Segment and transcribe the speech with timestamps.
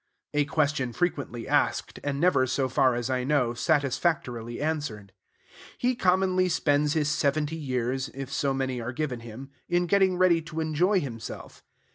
[0.33, 5.13] A question frequently asked, and never, so far as I know, satisfactorily answered.
[5.77, 10.41] He commonly spends his seventy years, if so many are given him, in getting ready
[10.41, 11.63] to enjoy himself.